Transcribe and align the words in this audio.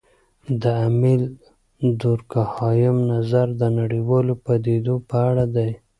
د 0.61 0.63
امیل 0.87 1.23
دورکهايم 2.01 2.97
نظر 3.13 3.47
د 3.61 3.63
نړیوالو 3.79 4.33
پدیدو 4.45 4.95
په 5.09 5.17
اړه 5.29 5.45
دی. 5.55 5.71